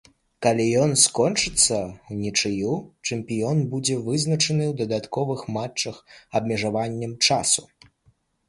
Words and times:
Калі 0.43 0.63
ён 0.83 0.91
скончыцца 1.01 1.77
ўнічыю, 2.13 2.73
чэмпіён 3.07 3.57
будзе 3.75 3.99
вызначаны 4.09 4.63
ў 4.71 4.81
дадатковых 4.81 5.47
матчах 5.59 5.95
з 6.19 6.27
абмежаваннем 6.41 7.13
часу. 7.29 7.63